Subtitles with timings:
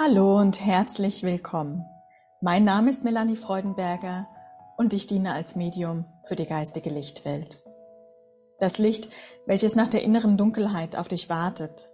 [0.00, 1.84] Hallo und herzlich willkommen.
[2.40, 4.28] Mein Name ist Melanie Freudenberger
[4.76, 7.64] und ich diene als Medium für die geistige Lichtwelt.
[8.60, 9.08] Das Licht,
[9.44, 11.88] welches nach der inneren Dunkelheit auf dich wartet,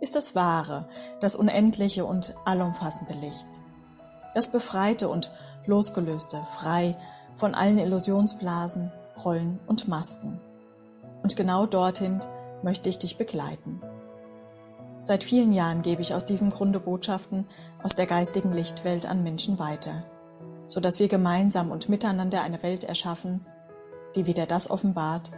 [0.00, 0.88] ist das wahre,
[1.20, 3.48] das unendliche und allumfassende Licht.
[4.34, 5.32] Das befreite und
[5.66, 6.96] losgelöste, frei
[7.34, 8.92] von allen Illusionsblasen,
[9.24, 10.40] Rollen und Masken.
[11.24, 12.20] Und genau dorthin
[12.62, 13.82] möchte ich dich begleiten.
[15.04, 17.46] Seit vielen Jahren gebe ich aus diesem Grunde Botschaften
[17.82, 20.04] aus der geistigen Lichtwelt an Menschen weiter,
[20.66, 23.44] so dass wir gemeinsam und miteinander eine Welt erschaffen,
[24.14, 25.32] die wieder das offenbart,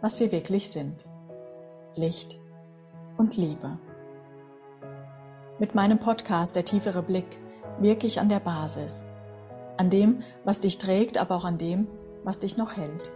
[0.00, 1.04] was wir wirklich sind.
[1.94, 2.38] Licht
[3.18, 3.78] und Liebe.
[5.58, 7.38] Mit meinem Podcast Der tiefere Blick
[7.78, 9.04] wirke ich an der Basis,
[9.76, 11.86] an dem, was dich trägt, aber auch an dem,
[12.24, 13.12] was dich noch hält.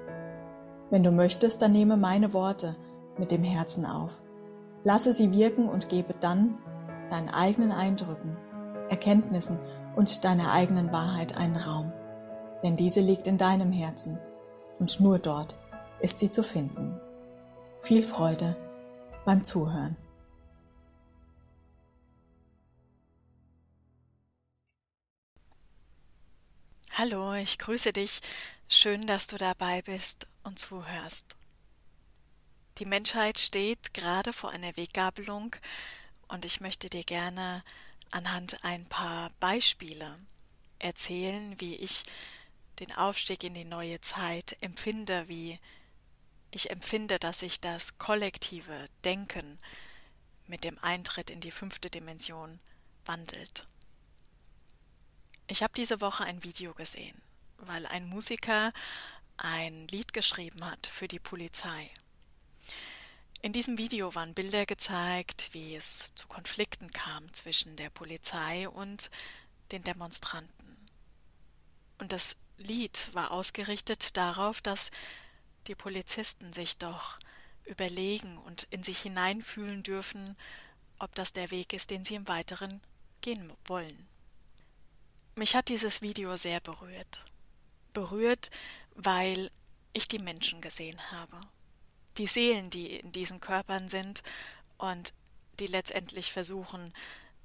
[0.91, 2.77] Wenn du möchtest, dann nehme meine Worte
[3.17, 4.23] mit dem Herzen auf
[4.87, 6.59] Lasse sie wirken und gebe dann
[7.11, 8.37] deinen eigenen Eindrücken,
[8.89, 9.59] Erkenntnissen
[9.97, 11.93] und deiner eigenen Wahrheit einen Raum.
[12.63, 14.21] Denn diese liegt in deinem Herzen
[14.79, 15.59] und nur dort
[15.99, 17.01] ist sie zu finden.
[17.81, 18.57] Viel Freude
[19.25, 19.97] beim Zuhören.
[26.93, 28.21] Hallo, ich grüße dich.
[28.69, 31.36] Schön, dass du dabei bist und zuhörst.
[32.79, 35.57] Die Menschheit steht gerade vor einer Weggabelung
[36.29, 37.65] und ich möchte dir gerne
[38.11, 40.19] anhand ein paar Beispiele
[40.79, 42.03] erzählen, wie ich
[42.79, 45.59] den Aufstieg in die neue Zeit empfinde, wie
[46.51, 49.59] ich empfinde, dass sich das kollektive Denken
[50.47, 52.61] mit dem Eintritt in die fünfte Dimension
[53.07, 53.67] wandelt.
[55.47, 57.23] Ich habe diese Woche ein Video gesehen,
[57.57, 58.73] weil ein Musiker
[59.39, 61.91] ein Lied geschrieben hat für die Polizei.
[63.47, 69.09] In diesem Video waren Bilder gezeigt, wie es zu Konflikten kam zwischen der Polizei und
[69.71, 70.77] den Demonstranten.
[71.99, 74.91] Und das Lied war ausgerichtet darauf, dass
[75.69, 77.21] die Polizisten sich doch
[77.65, 80.37] überlegen und in sich hineinfühlen dürfen,
[80.99, 82.81] ob das der Weg ist, den sie im Weiteren
[83.21, 84.09] gehen wollen.
[85.37, 87.25] Mich hat dieses Video sehr berührt.
[87.93, 88.51] Berührt,
[88.97, 89.53] weil
[89.93, 91.39] ich die Menschen gesehen habe
[92.19, 94.23] die Seelen, die in diesen Körpern sind
[94.79, 95.13] und
[95.59, 96.93] die letztendlich versuchen,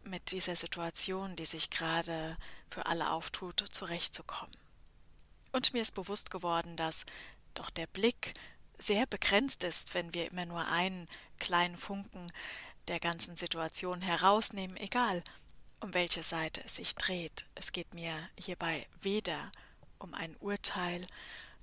[0.03, 2.37] mit dieser Situation, die sich gerade
[2.67, 4.55] für alle auftut, zurechtzukommen.
[5.51, 7.05] Und mir ist bewusst geworden, dass
[7.53, 8.33] doch der Blick
[8.77, 12.31] sehr begrenzt ist, wenn wir immer nur einen kleinen Funken
[12.87, 15.23] der ganzen Situation herausnehmen, egal
[15.81, 17.45] um welche Seite es sich dreht.
[17.55, 19.51] Es geht mir hierbei weder
[19.99, 21.05] um ein Urteil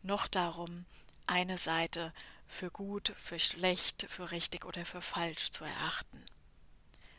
[0.02, 0.84] noch darum,
[1.26, 2.12] eine Seite
[2.48, 6.24] für gut, für schlecht, für richtig oder für falsch zu erachten,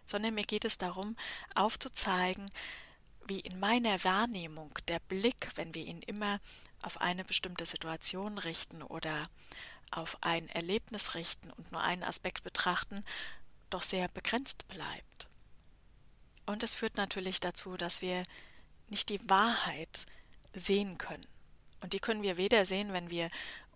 [0.06, 1.16] sondern mir geht es darum,
[1.56, 2.50] aufzuzeigen,
[3.28, 6.42] wie in meiner Wahrnehmung der Blick, wenn wir ihn immer
[6.82, 9.30] auf eine bestimmte Situation richten oder
[9.92, 13.06] auf ein Erlebnis richten und nur einen Aspekt betrachten,
[13.70, 15.28] doch sehr begrenzt bleibt.
[16.46, 18.24] Und es führt natürlich dazu, dass wir
[18.88, 20.08] nicht die Wahrheit
[20.54, 21.28] sehen können.
[21.82, 23.30] Und die können wir weder sehen, wenn wir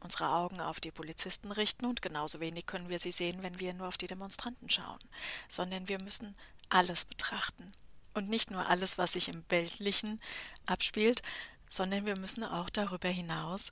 [0.04, 3.74] unsere Augen auf die Polizisten richten und genauso wenig können wir sie sehen, wenn wir
[3.74, 5.00] nur auf die Demonstranten schauen,
[5.48, 6.36] sondern wir müssen
[6.70, 7.72] alles betrachten.
[8.14, 10.22] Und nicht nur alles, was sich im Weltlichen
[10.66, 11.24] abspielt,
[11.68, 13.72] sondern wir müssen auch darüber hinaus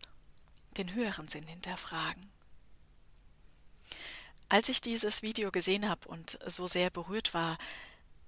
[0.77, 2.31] den höheren Sinn hinterfragen.
[4.49, 7.57] Als ich dieses Video gesehen habe und so sehr berührt war,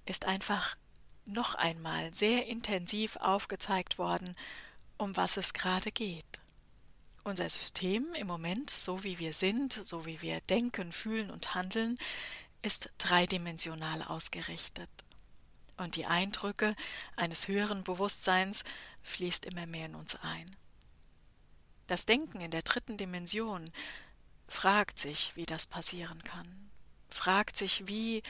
[0.06, 0.76] ist einfach
[1.26, 4.36] noch einmal sehr intensiv aufgezeigt worden,
[4.96, 6.43] um was es gerade geht.
[7.24, 11.98] Unser System im Moment, so wie wir sind, so wie wir denken, fühlen und handeln,
[12.60, 14.90] ist dreidimensional ausgerichtet.
[15.78, 16.76] Und die Eindrücke
[17.16, 18.62] eines höheren Bewusstseins
[19.02, 20.54] fließt immer mehr in uns ein.
[21.86, 23.72] Das Denken in der dritten Dimension
[24.46, 26.70] fragt sich, wie das passieren kann,
[27.08, 28.22] fragt sich, wie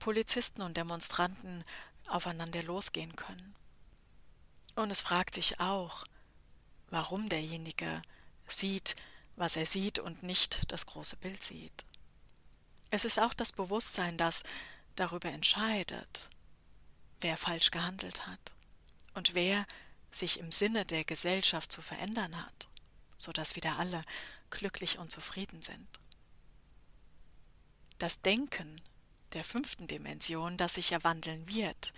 [0.00, 1.64] Polizisten und Demonstranten
[2.08, 3.54] aufeinander losgehen können.
[4.74, 6.04] Und es fragt sich auch,
[6.90, 8.02] warum derjenige
[8.46, 8.96] sieht,
[9.36, 11.84] was er sieht und nicht das große Bild sieht.
[12.90, 14.42] Es ist auch das Bewusstsein, das
[14.94, 16.30] darüber entscheidet,
[17.20, 18.54] wer falsch gehandelt hat
[19.14, 19.66] und wer
[20.10, 22.68] sich im Sinne der Gesellschaft zu verändern hat,
[23.16, 24.02] so dass wieder alle
[24.50, 26.00] glücklich und zufrieden sind.
[27.98, 28.80] Das Denken
[29.32, 31.92] der fünften Dimension, das sich ja wandeln wird,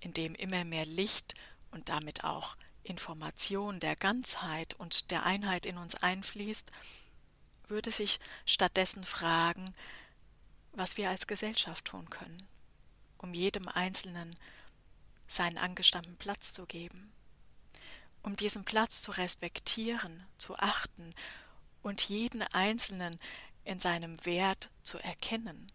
[0.00, 1.34] in dem immer mehr Licht
[1.70, 6.70] und damit auch Information der Ganzheit und der Einheit in uns einfließt,
[7.68, 9.74] würde sich stattdessen fragen,
[10.72, 12.42] was wir als Gesellschaft tun können,
[13.18, 14.34] um jedem Einzelnen
[15.26, 17.12] seinen angestammten Platz zu geben,
[18.22, 21.14] um diesen Platz zu respektieren, zu achten
[21.82, 23.18] und jeden Einzelnen
[23.64, 25.70] in seinem Wert zu erkennen.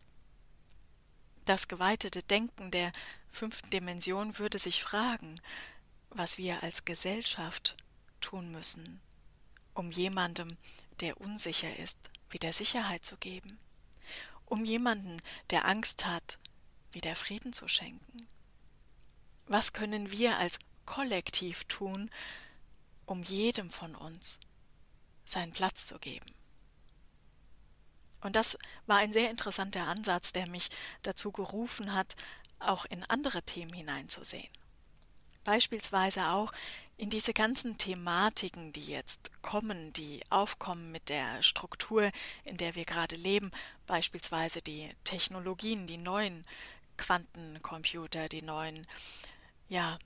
[1.46, 2.92] Das geweitete Denken der
[3.28, 5.42] fünften Dimension würde sich fragen,
[6.10, 7.78] was wir als Gesellschaft
[8.22, 9.02] tun müssen,
[9.74, 10.58] um jemandem,
[11.00, 11.98] der unsicher ist,
[12.30, 13.60] wieder Sicherheit zu geben,
[14.46, 16.38] um jemanden, der Angst hat,
[16.92, 18.28] wieder Frieden zu schenken.
[19.46, 22.10] Was können wir als Kollektiv tun,
[23.06, 24.40] um jedem von uns
[25.26, 26.34] seinen Platz zu geben?
[28.22, 30.70] Und das war ein sehr interessanter Ansatz, der mich
[31.04, 32.16] dazu gerufen hat,
[32.60, 34.50] auch in andere Themen hineinzusehen.
[35.44, 36.52] Beispielsweise auch
[36.98, 42.12] in diese ganzen Thematiken, die jetzt kommen, die aufkommen mit der Struktur,
[42.44, 43.52] in der wir gerade leben,
[43.88, 46.46] beispielsweise die Technologien, die neuen
[46.98, 48.86] Quantencomputer, die neuen,
[49.70, 49.98] ja,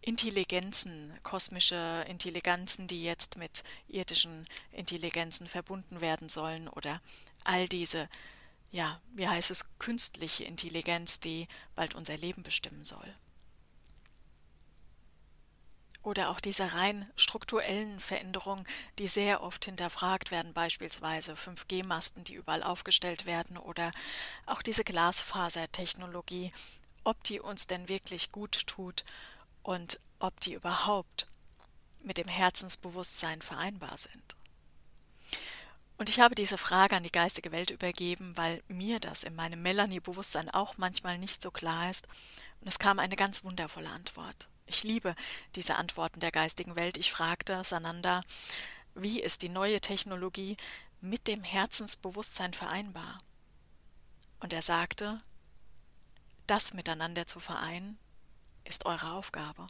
[0.00, 7.00] Intelligenzen, kosmische Intelligenzen, die jetzt mit irdischen Intelligenzen verbunden werden sollen oder
[7.44, 8.08] all diese,
[8.72, 13.14] ja, wie heißt es, künstliche Intelligenz, die bald unser Leben bestimmen soll.
[16.02, 18.66] Oder auch diese rein strukturellen Veränderungen,
[18.98, 23.92] die sehr oft hinterfragt werden, beispielsweise 5G-Masten, die überall aufgestellt werden, oder
[24.46, 26.52] auch diese Glasfasertechnologie,
[27.04, 29.04] ob die uns denn wirklich gut tut
[29.62, 31.26] und ob die überhaupt
[32.02, 34.36] mit dem Herzensbewusstsein vereinbar sind.
[35.98, 39.62] Und ich habe diese Frage an die geistige Welt übergeben, weil mir das in meinem
[39.62, 42.08] Melanie-Bewusstsein auch manchmal nicht so klar ist.
[42.60, 44.48] Und es kam eine ganz wundervolle Antwort.
[44.66, 45.14] Ich liebe
[45.54, 46.96] diese Antworten der geistigen Welt.
[46.96, 48.22] Ich fragte Sananda,
[48.94, 50.56] wie ist die neue Technologie
[51.00, 53.20] mit dem Herzensbewusstsein vereinbar?
[54.40, 55.20] Und er sagte,
[56.46, 57.98] das miteinander zu vereinen,
[58.64, 59.66] ist eure Aufgabe.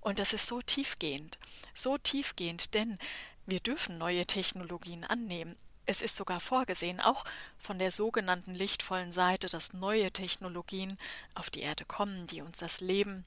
[0.00, 1.38] Und das ist so tiefgehend,
[1.74, 2.98] so tiefgehend, denn
[3.44, 5.56] wir dürfen neue Technologien annehmen.
[5.84, 7.24] Es ist sogar vorgesehen, auch
[7.58, 10.98] von der sogenannten lichtvollen Seite, dass neue Technologien
[11.34, 13.24] auf die Erde kommen, die uns das Leben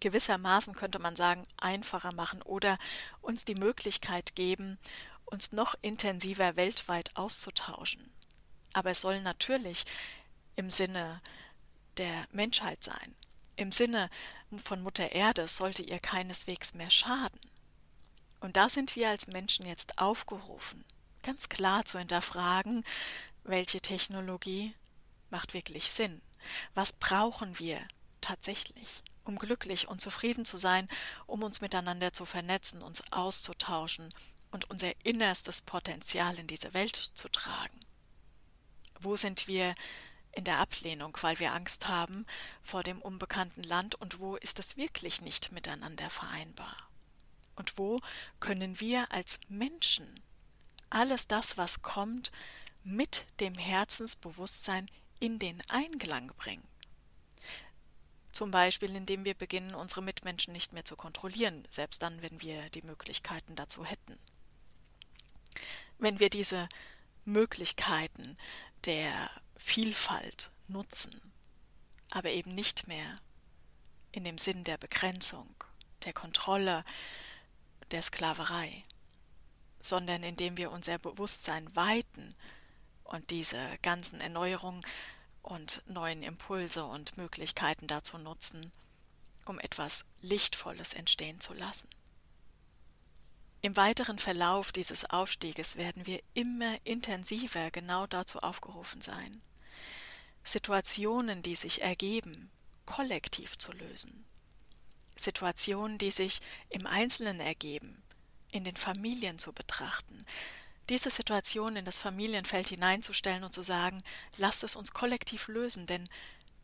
[0.00, 2.78] gewissermaßen, könnte man sagen, einfacher machen oder
[3.20, 4.78] uns die Möglichkeit geben,
[5.24, 8.12] uns noch intensiver weltweit auszutauschen.
[8.72, 9.84] Aber es soll natürlich
[10.56, 11.20] im Sinne
[11.96, 13.14] der Menschheit sein.
[13.56, 14.10] Im Sinne
[14.64, 17.40] von Mutter Erde sollte ihr keineswegs mehr schaden.
[18.40, 20.84] Und da sind wir als Menschen jetzt aufgerufen,
[21.22, 22.84] ganz klar zu hinterfragen,
[23.44, 24.74] welche Technologie
[25.28, 26.22] macht wirklich Sinn?
[26.74, 27.80] Was brauchen wir
[28.20, 30.88] tatsächlich, um glücklich und zufrieden zu sein,
[31.26, 34.12] um uns miteinander zu vernetzen, uns auszutauschen
[34.50, 37.80] und unser innerstes Potenzial in diese Welt zu tragen?
[38.98, 39.74] Wo sind wir
[40.32, 42.26] in der Ablehnung, weil wir Angst haben
[42.62, 46.76] vor dem unbekannten Land und wo ist es wirklich nicht miteinander vereinbar?
[47.56, 48.00] Und wo
[48.38, 50.20] können wir als Menschen
[50.88, 52.32] alles das, was kommt,
[52.82, 56.66] mit dem Herzensbewusstsein in den Einklang bringen?
[58.40, 62.70] Zum Beispiel, indem wir beginnen, unsere Mitmenschen nicht mehr zu kontrollieren, selbst dann, wenn wir
[62.70, 64.18] die Möglichkeiten dazu hätten.
[65.98, 66.66] Wenn wir diese
[67.26, 68.38] Möglichkeiten
[68.86, 71.20] der Vielfalt nutzen,
[72.08, 73.20] aber eben nicht mehr
[74.10, 75.54] in dem Sinn der Begrenzung,
[76.06, 76.82] der Kontrolle,
[77.90, 78.84] der Sklaverei,
[79.80, 82.34] sondern indem wir unser Bewusstsein weiten
[83.04, 84.82] und diese ganzen Erneuerungen
[85.42, 88.72] und neuen Impulse und Möglichkeiten dazu nutzen,
[89.46, 91.88] um etwas Lichtvolles entstehen zu lassen.
[93.62, 99.42] Im weiteren Verlauf dieses Aufstieges werden wir immer intensiver genau dazu aufgerufen sein,
[100.42, 102.50] Situationen, die sich ergeben,
[102.86, 104.24] kollektiv zu lösen,
[105.14, 108.02] Situationen, die sich im Einzelnen ergeben,
[108.50, 110.24] in den Familien zu betrachten,
[110.90, 114.02] diese Situation in das Familienfeld hineinzustellen und zu sagen,
[114.36, 116.08] lasst es uns kollektiv lösen, denn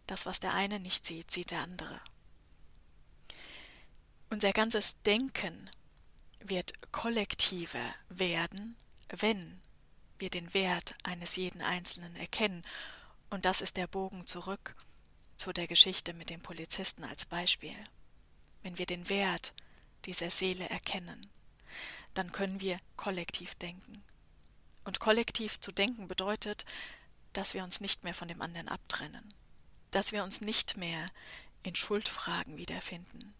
[0.06, 2.00] das, was der eine nicht sieht, sieht der andere.
[4.28, 5.70] Unser ganzes Denken
[6.40, 8.76] wird kollektiver werden,
[9.08, 9.62] wenn
[10.18, 12.62] wir den Wert eines jeden Einzelnen erkennen.
[13.30, 14.76] Und das ist der Bogen zurück
[15.36, 17.76] zu der Geschichte mit dem Polizisten als Beispiel
[18.66, 19.54] wenn wir den Wert
[20.06, 21.30] dieser Seele erkennen,
[22.14, 24.02] dann können wir kollektiv denken.
[24.86, 26.64] Und kollektiv zu denken bedeutet,
[27.32, 29.34] dass wir uns nicht mehr von dem anderen abtrennen,
[29.90, 31.10] dass wir uns nicht mehr
[31.64, 33.34] in Schuldfragen wiederfinden,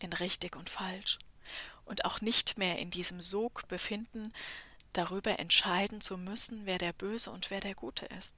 [0.00, 1.20] in richtig und falsch,
[1.84, 4.32] und auch nicht mehr in diesem Sog befinden,
[4.94, 8.34] darüber entscheiden zu müssen, wer der Böse und wer der Gute ist.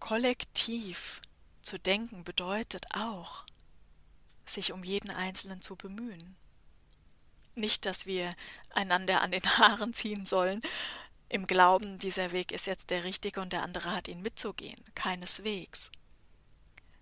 [0.00, 1.22] Kollektiv
[1.62, 3.44] zu denken bedeutet auch,
[4.44, 6.34] sich um jeden Einzelnen zu bemühen.
[7.54, 8.34] Nicht, dass wir
[8.74, 10.62] einander an den Haaren ziehen sollen,
[11.28, 14.80] im Glauben, dieser Weg ist jetzt der richtige und der andere hat ihn mitzugehen.
[14.94, 15.90] Keineswegs.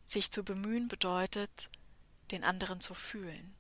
[0.07, 1.69] Sich zu bemühen bedeutet,
[2.31, 3.55] den anderen zu fühlen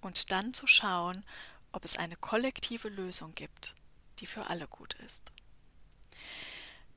[0.00, 1.24] und dann zu schauen,
[1.72, 3.74] ob es eine kollektive Lösung gibt,
[4.18, 5.30] die für alle gut ist.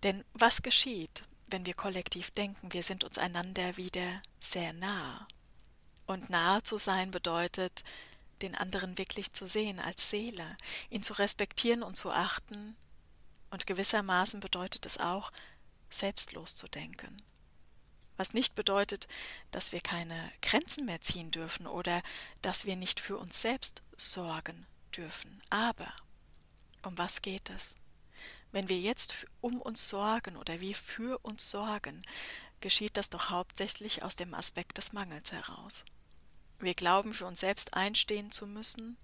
[0.04, 5.28] Denn was geschieht, wenn wir kollektiv denken, wir sind uns einander wieder sehr nah.
[6.06, 7.84] Und nahe zu sein bedeutet,
[8.42, 10.58] den anderen wirklich zu sehen als Seele,
[10.90, 12.76] ihn zu respektieren und zu achten,
[13.52, 15.32] und gewissermaßen bedeutet es auch,
[15.90, 17.22] selbstlos zu denken.
[18.18, 19.08] Was nicht bedeutet,
[19.52, 22.02] dass wir keine Grenzen mehr ziehen dürfen oder
[22.42, 24.66] dass wir nicht für uns selbst sorgen
[24.96, 25.42] dürfen.
[25.50, 25.92] Aber
[26.84, 27.76] um was geht es?
[28.52, 32.06] Wenn wir jetzt um uns sorgen oder wir für uns sorgen,
[32.62, 35.84] geschieht das doch hauptsächlich aus dem Aspekt des Mangels heraus.
[36.60, 38.98] Wir glauben, für uns selbst einstehen zu müssen.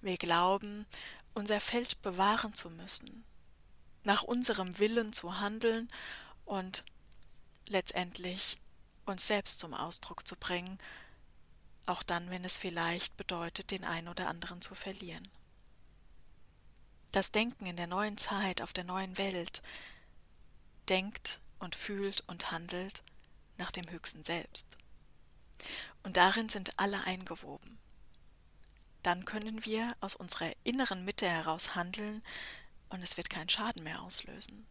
[0.00, 0.86] Wir glauben,
[1.34, 3.24] unser Feld bewahren zu müssen,
[4.04, 5.90] nach unserem Willen zu handeln
[6.44, 6.84] und
[7.66, 8.58] letztendlich
[9.04, 10.78] uns selbst zum Ausdruck zu bringen,
[11.86, 15.28] auch dann, wenn es vielleicht bedeutet, den einen oder anderen zu verlieren.
[17.10, 19.62] Das Denken in der neuen Zeit, auf der neuen Welt,
[20.88, 23.02] denkt und fühlt und handelt
[23.58, 24.76] nach dem höchsten Selbst.
[26.02, 27.78] Und darin sind alle eingewoben.
[29.02, 32.22] Dann können wir aus unserer inneren Mitte heraus handeln
[32.88, 34.66] und es wird keinen Schaden mehr auslösen,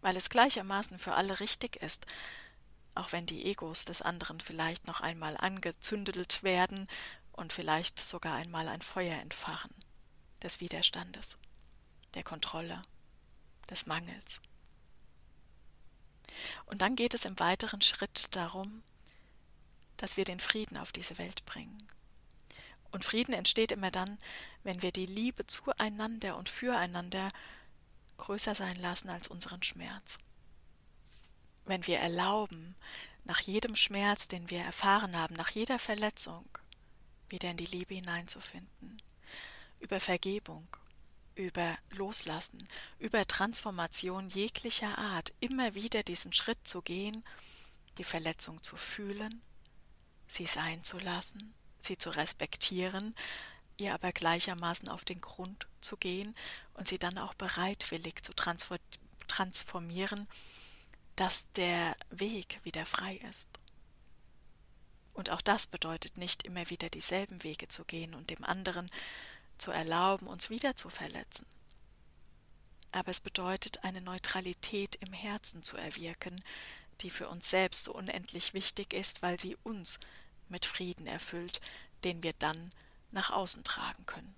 [0.00, 2.06] weil es gleichermaßen für alle richtig ist,
[2.94, 6.88] auch wenn die Egos des anderen vielleicht noch einmal angezündelt werden
[7.32, 9.74] und vielleicht sogar einmal ein Feuer entfachen
[10.42, 11.38] des Widerstandes
[12.14, 12.82] der Kontrolle,
[13.70, 14.40] des Mangels.
[16.66, 18.82] Und dann geht es im weiteren Schritt darum,
[19.98, 21.86] dass wir den Frieden auf diese Welt bringen.
[22.90, 24.18] Und Frieden entsteht immer dann,
[24.62, 27.30] wenn wir die Liebe zueinander und füreinander
[28.16, 30.18] größer sein lassen als unseren Schmerz.
[31.66, 32.74] Wenn wir erlauben,
[33.24, 36.48] nach jedem Schmerz, den wir erfahren haben, nach jeder Verletzung,
[37.28, 39.02] wieder in die Liebe hineinzufinden,
[39.80, 40.66] über Vergebung,
[41.34, 42.66] über Loslassen,
[42.98, 47.22] über Transformation jeglicher Art, immer wieder diesen Schritt zu gehen,
[47.98, 49.42] die Verletzung zu fühlen,
[50.28, 53.14] sie sein zu lassen, sie zu respektieren,
[53.76, 56.36] ihr aber gleichermaßen auf den Grund zu gehen
[56.74, 58.32] und sie dann auch bereitwillig zu
[59.26, 60.28] transformieren,
[61.16, 63.48] dass der Weg wieder frei ist.
[65.14, 68.88] Und auch das bedeutet nicht immer wieder dieselben Wege zu gehen und dem anderen
[69.56, 71.46] zu erlauben, uns wieder zu verletzen.
[72.92, 76.40] Aber es bedeutet, eine Neutralität im Herzen zu erwirken,
[77.00, 79.98] die für uns selbst so unendlich wichtig ist, weil sie uns
[80.50, 81.60] mit Frieden erfüllt,
[82.04, 82.72] den wir dann
[83.10, 84.34] nach außen tragen können.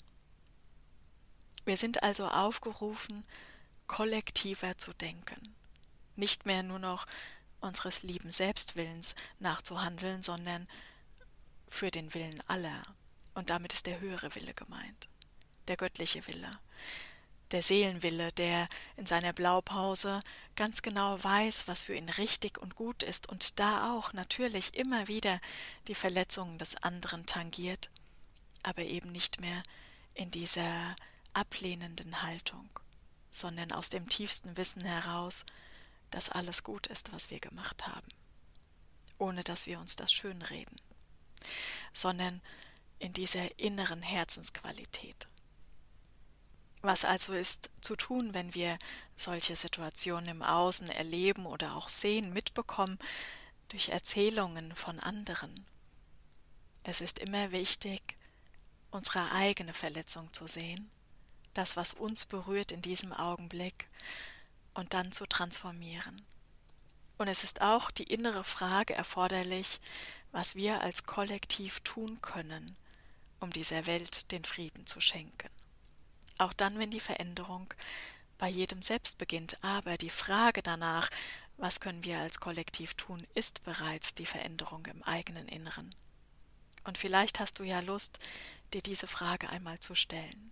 [1.65, 3.25] Wir sind also aufgerufen,
[3.87, 5.55] kollektiver zu denken,
[6.17, 7.07] nicht mehr nur noch
[7.61, 10.69] unseres lieben Selbstwillens nachzuhandeln, sondern
[11.69, 12.83] für den Willen aller,
[13.35, 15.09] und damit ist der höhere Wille gemeint
[15.71, 16.51] der göttliche Wille,
[17.51, 20.23] der Seelenwille, der in seiner Blaupause
[20.57, 25.09] ganz genau weiß, was für ihn richtig und gut ist und da auch natürlich immer
[25.09, 25.41] wieder
[25.89, 27.91] die Verletzungen des anderen tangiert,
[28.63, 29.63] aber eben nicht mehr
[30.15, 30.97] in dieser
[31.33, 32.69] ablehnenden Haltung,
[33.31, 35.45] sondern aus dem tiefsten Wissen heraus,
[36.11, 38.09] dass alles gut ist, was wir gemacht haben,
[39.19, 40.81] ohne dass wir uns das schönreden,
[41.93, 42.41] sondern
[42.99, 45.30] in dieser inneren Herzensqualität.
[46.83, 48.79] Was also ist zu tun, wenn wir
[49.15, 52.99] solche Situationen im Außen erleben oder auch sehen, mitbekommen
[53.69, 55.67] durch Erzählungen von anderen?
[56.83, 58.17] Es ist immer wichtig,
[58.91, 60.91] unsere eigene Verletzung zu sehen,
[61.53, 63.87] das, was uns berührt in diesem Augenblick,
[64.73, 66.23] und dann zu transformieren.
[67.19, 69.81] Und es ist auch die innere Frage erforderlich,
[70.33, 72.77] was wir als Kollektiv tun können,
[73.41, 75.51] um dieser Welt den Frieden zu schenken
[76.41, 77.73] auch dann, wenn die Veränderung
[78.39, 79.63] bei jedem selbst beginnt.
[79.63, 81.11] Aber die Frage danach,
[81.57, 85.95] was können wir als Kollektiv tun, ist bereits die Veränderung im eigenen Inneren.
[86.85, 88.19] Und vielleicht hast du ja Lust,
[88.73, 90.51] dir diese Frage einmal zu stellen.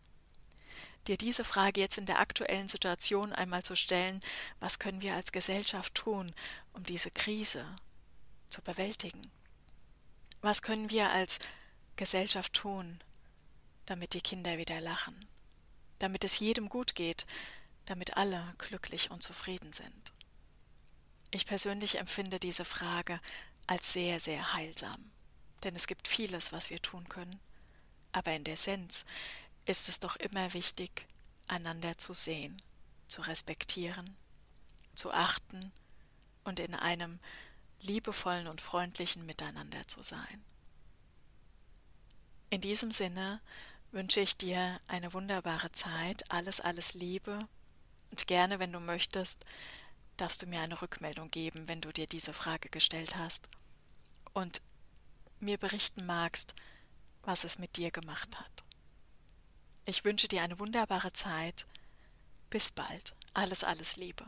[1.07, 4.21] Dir diese Frage jetzt in der aktuellen Situation einmal zu stellen,
[4.61, 6.35] was können wir als Gesellschaft tun,
[6.75, 7.65] um diese Krise
[8.51, 9.31] zu bewältigen?
[10.43, 11.39] Was können wir als
[11.97, 13.01] Gesellschaft tun,
[13.87, 15.27] damit die Kinder wieder lachen?
[15.99, 17.27] Damit es jedem gut geht,
[17.87, 20.13] damit alle glücklich und zufrieden sind.
[21.31, 23.21] Ich persönlich empfinde diese Frage
[23.67, 25.11] als sehr, sehr heilsam,
[25.63, 27.39] denn es gibt vieles, was wir tun können,
[28.13, 29.05] aber in der Essenz
[29.67, 31.07] ist es doch immer wichtig,
[31.47, 32.61] einander zu sehen,
[33.09, 34.17] zu respektieren,
[34.95, 35.73] zu achten
[36.45, 37.21] und in einem
[37.81, 40.45] liebevollen und freundlichen Miteinander zu sein.
[42.51, 43.41] In diesem Sinne
[43.91, 47.39] wünsche ich dir eine wunderbare Zeit, alles, alles Liebe
[48.11, 49.45] und gerne, wenn du möchtest,
[50.17, 53.49] darfst du mir eine Rückmeldung geben, wenn du dir diese Frage gestellt hast
[54.35, 54.61] und
[55.41, 56.55] mir berichten magst,
[57.23, 58.65] was es mit dir gemacht hat.
[59.85, 61.67] Ich wünsche dir eine wunderbare Zeit.
[62.51, 63.15] Bis bald.
[63.33, 64.27] Alles, alles Liebe.